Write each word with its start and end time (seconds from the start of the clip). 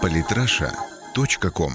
Политраша.ком 0.00 1.72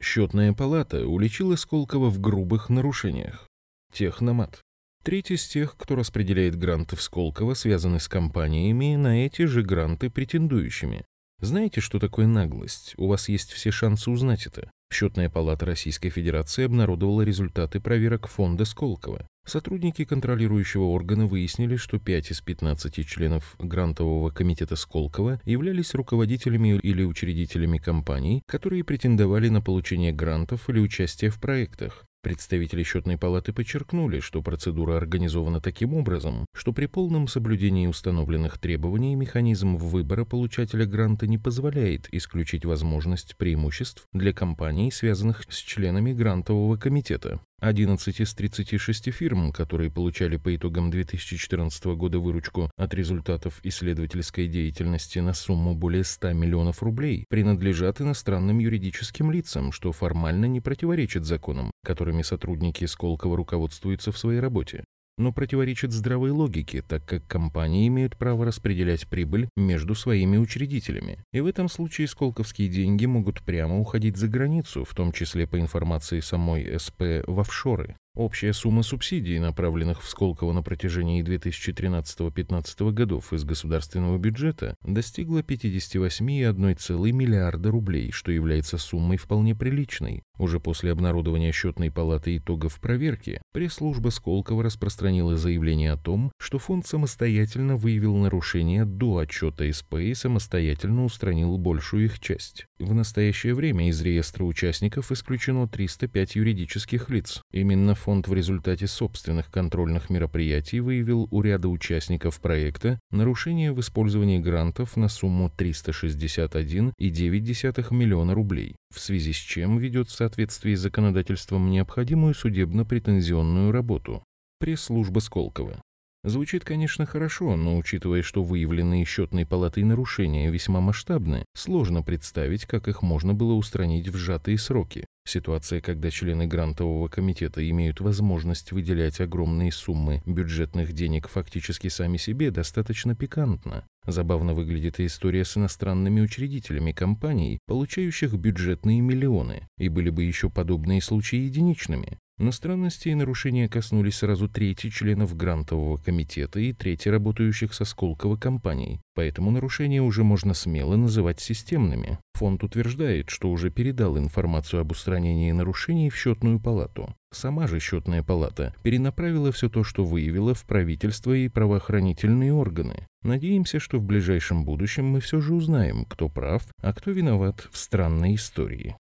Счетная 0.00 0.52
палата 0.52 1.06
уличила 1.06 1.56
Сколково 1.56 2.10
в 2.10 2.20
грубых 2.20 2.68
нарушениях. 2.68 3.48
Техномат. 3.92 4.60
Треть 5.04 5.30
из 5.30 5.46
тех, 5.46 5.76
кто 5.76 5.94
распределяет 5.96 6.56
гранты 6.56 6.96
в 6.96 7.02
Сколково, 7.02 7.54
связаны 7.54 8.00
с 8.00 8.08
компаниями, 8.08 8.96
на 8.96 9.24
эти 9.24 9.42
же 9.46 9.62
гранты 9.62 10.10
претендующими. 10.10 11.04
Знаете, 11.42 11.80
что 11.80 11.98
такое 11.98 12.28
наглость? 12.28 12.94
У 12.96 13.08
вас 13.08 13.28
есть 13.28 13.50
все 13.50 13.72
шансы 13.72 14.12
узнать 14.12 14.46
это. 14.46 14.70
Счетная 14.92 15.28
палата 15.28 15.66
Российской 15.66 16.08
Федерации 16.08 16.64
обнародовала 16.64 17.22
результаты 17.22 17.80
проверок 17.80 18.28
фонда 18.28 18.64
Сколково. 18.64 19.26
Сотрудники 19.44 20.04
контролирующего 20.04 20.84
органа 20.84 21.26
выяснили, 21.26 21.74
что 21.74 21.98
5 21.98 22.30
из 22.30 22.40
15 22.42 23.04
членов 23.04 23.56
грантового 23.58 24.30
комитета 24.30 24.76
Сколково 24.76 25.40
являлись 25.44 25.94
руководителями 25.94 26.78
или 26.80 27.02
учредителями 27.02 27.78
компаний, 27.78 28.42
которые 28.46 28.84
претендовали 28.84 29.48
на 29.48 29.60
получение 29.60 30.12
грантов 30.12 30.70
или 30.70 30.78
участие 30.78 31.32
в 31.32 31.40
проектах. 31.40 32.04
Представители 32.22 32.84
счетной 32.84 33.18
палаты 33.18 33.52
подчеркнули, 33.52 34.20
что 34.20 34.42
процедура 34.42 34.96
организована 34.96 35.60
таким 35.60 35.92
образом, 35.92 36.46
что 36.54 36.72
при 36.72 36.86
полном 36.86 37.26
соблюдении 37.26 37.88
установленных 37.88 38.58
требований 38.58 39.16
механизм 39.16 39.74
выбора 39.74 40.24
получателя 40.24 40.86
гранта 40.86 41.26
не 41.26 41.38
позволяет 41.38 42.06
исключить 42.14 42.64
возможность 42.64 43.36
преимуществ 43.36 44.06
для 44.12 44.32
компаний, 44.32 44.92
связанных 44.92 45.42
с 45.48 45.56
членами 45.56 46.12
грантового 46.12 46.76
комитета. 46.76 47.40
11 47.62 48.20
из 48.20 48.34
36 48.34 49.12
фирм, 49.12 49.52
которые 49.52 49.88
получали 49.88 50.36
по 50.36 50.54
итогам 50.54 50.90
2014 50.90 51.84
года 51.94 52.18
выручку 52.18 52.72
от 52.76 52.92
результатов 52.92 53.60
исследовательской 53.62 54.48
деятельности 54.48 55.20
на 55.20 55.32
сумму 55.32 55.76
более 55.76 56.02
100 56.02 56.32
миллионов 56.32 56.82
рублей, 56.82 57.24
принадлежат 57.28 58.00
иностранным 58.00 58.58
юридическим 58.58 59.30
лицам, 59.30 59.70
что 59.70 59.92
формально 59.92 60.46
не 60.46 60.60
противоречит 60.60 61.24
законам, 61.24 61.70
которыми 61.84 62.22
сотрудники 62.22 62.84
Сколково 62.84 63.36
руководствуются 63.36 64.10
в 64.10 64.18
своей 64.18 64.40
работе 64.40 64.82
но 65.18 65.32
противоречит 65.32 65.92
здравой 65.92 66.30
логике, 66.30 66.82
так 66.82 67.04
как 67.04 67.26
компании 67.26 67.88
имеют 67.88 68.16
право 68.16 68.44
распределять 68.44 69.06
прибыль 69.08 69.48
между 69.56 69.94
своими 69.94 70.36
учредителями. 70.36 71.18
И 71.32 71.40
в 71.40 71.46
этом 71.46 71.68
случае 71.68 72.08
сколковские 72.08 72.68
деньги 72.68 73.06
могут 73.06 73.42
прямо 73.42 73.78
уходить 73.78 74.16
за 74.16 74.28
границу, 74.28 74.84
в 74.84 74.94
том 74.94 75.12
числе 75.12 75.46
по 75.46 75.58
информации 75.60 76.20
самой 76.20 76.78
СП 76.78 77.24
в 77.26 77.40
офшоры. 77.40 77.96
Общая 78.14 78.52
сумма 78.52 78.82
субсидий, 78.82 79.38
направленных 79.38 80.02
в 80.02 80.08
Сколково 80.08 80.52
на 80.52 80.62
протяжении 80.62 81.24
2013-2015 81.24 82.92
годов 82.92 83.32
из 83.32 83.44
государственного 83.44 84.18
бюджета, 84.18 84.76
достигла 84.82 85.38
58,1 85.38 87.12
миллиарда 87.12 87.70
рублей, 87.70 88.12
что 88.12 88.30
является 88.30 88.76
суммой 88.76 89.16
вполне 89.16 89.54
приличной. 89.54 90.24
Уже 90.36 90.60
после 90.60 90.92
обнародования 90.92 91.52
счетной 91.52 91.90
палаты 91.90 92.36
итогов 92.36 92.80
проверки, 92.80 93.40
пресс-служба 93.52 94.10
Сколково 94.10 94.64
распространила 94.64 95.38
заявление 95.38 95.92
о 95.92 95.96
том, 95.96 96.32
что 96.38 96.58
фонд 96.58 96.86
самостоятельно 96.86 97.76
выявил 97.76 98.16
нарушения 98.16 98.84
до 98.84 99.18
отчета 99.18 99.72
СП 99.72 99.94
и 99.94 100.12
самостоятельно 100.12 101.04
устранил 101.04 101.56
большую 101.56 102.06
их 102.06 102.20
часть. 102.20 102.66
В 102.78 102.92
настоящее 102.92 103.54
время 103.54 103.88
из 103.88 104.02
реестра 104.02 104.44
участников 104.44 105.12
исключено 105.12 105.66
305 105.66 106.36
юридических 106.36 107.08
лиц. 107.08 107.40
Именно 107.52 107.94
фонд 108.02 108.26
в 108.26 108.34
результате 108.34 108.88
собственных 108.88 109.48
контрольных 109.50 110.10
мероприятий 110.10 110.80
выявил 110.80 111.28
у 111.30 111.40
ряда 111.40 111.68
участников 111.68 112.40
проекта 112.40 112.98
нарушения 113.12 113.70
в 113.72 113.78
использовании 113.80 114.40
грантов 114.40 114.96
на 114.96 115.08
сумму 115.08 115.52
361,9 115.56 117.94
миллиона 117.94 118.34
рублей, 118.34 118.74
в 118.92 118.98
связи 118.98 119.32
с 119.32 119.36
чем 119.36 119.78
ведет 119.78 120.08
в 120.08 120.12
соответствии 120.12 120.74
с 120.74 120.80
законодательством 120.80 121.70
необходимую 121.70 122.34
судебно-претензионную 122.34 123.70
работу. 123.70 124.24
Пресс-служба 124.58 125.20
Сколково. 125.20 125.80
Звучит, 126.24 126.64
конечно, 126.64 127.04
хорошо, 127.04 127.56
но 127.56 127.76
учитывая, 127.76 128.22
что 128.22 128.44
выявленные 128.44 129.04
счетной 129.04 129.44
палатой 129.44 129.82
нарушения 129.82 130.50
весьма 130.50 130.80
масштабны, 130.80 131.44
сложно 131.52 132.02
представить, 132.02 132.64
как 132.64 132.86
их 132.86 133.02
можно 133.02 133.34
было 133.34 133.54
устранить 133.54 134.06
в 134.06 134.16
сжатые 134.16 134.56
сроки. 134.56 135.04
Ситуация, 135.24 135.80
когда 135.80 136.12
члены 136.12 136.46
грантового 136.46 137.08
комитета 137.08 137.68
имеют 137.68 138.00
возможность 138.00 138.70
выделять 138.70 139.20
огромные 139.20 139.72
суммы 139.72 140.22
бюджетных 140.24 140.92
денег 140.92 141.28
фактически 141.28 141.88
сами 141.88 142.18
себе, 142.18 142.52
достаточно 142.52 143.16
пикантна. 143.16 143.84
Забавно 144.06 144.54
выглядит 144.54 145.00
и 145.00 145.06
история 145.06 145.44
с 145.44 145.56
иностранными 145.56 146.20
учредителями 146.20 146.92
компаний, 146.92 147.58
получающих 147.66 148.32
бюджетные 148.34 149.00
миллионы, 149.00 149.68
и 149.76 149.88
были 149.88 150.10
бы 150.10 150.22
еще 150.22 150.50
подобные 150.50 151.00
случаи 151.00 151.38
единичными. 151.38 152.18
Но 152.38 152.50
странности 152.50 153.08
и 153.08 153.14
нарушения 153.14 153.68
коснулись 153.68 154.16
сразу 154.16 154.48
трети 154.48 154.88
членов 154.90 155.36
грантового 155.36 155.98
комитета 155.98 156.60
и 156.60 156.72
трети 156.72 157.08
работающих 157.08 157.74
со 157.74 157.84
Сколково 157.84 158.36
компаний, 158.36 159.00
поэтому 159.14 159.50
нарушения 159.50 160.02
уже 160.02 160.24
можно 160.24 160.54
смело 160.54 160.96
называть 160.96 161.40
системными. 161.40 162.18
Фонд 162.34 162.64
утверждает, 162.64 163.30
что 163.30 163.50
уже 163.50 163.70
передал 163.70 164.18
информацию 164.18 164.80
об 164.80 164.90
устранении 164.90 165.52
нарушений 165.52 166.10
в 166.10 166.16
счетную 166.16 166.58
палату. 166.58 167.14
Сама 167.32 167.66
же 167.66 167.78
счетная 167.80 168.22
палата 168.22 168.74
перенаправила 168.82 169.52
все 169.52 169.68
то, 169.68 169.84
что 169.84 170.04
выявила 170.04 170.54
в 170.54 170.64
правительство 170.64 171.32
и 171.32 171.48
правоохранительные 171.48 172.52
органы. 172.52 173.06
Надеемся, 173.22 173.78
что 173.78 173.98
в 173.98 174.02
ближайшем 174.02 174.64
будущем 174.64 175.06
мы 175.06 175.20
все 175.20 175.40
же 175.40 175.54
узнаем, 175.54 176.04
кто 176.06 176.28
прав, 176.28 176.66
а 176.80 176.92
кто 176.92 177.10
виноват 177.10 177.68
в 177.70 177.76
странной 177.76 178.34
истории. 178.34 178.96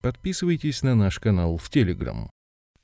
Подписывайтесь 0.00 0.82
на 0.82 0.94
наш 0.94 1.18
канал 1.18 1.56
в 1.56 1.68
Телеграм. 1.68 2.30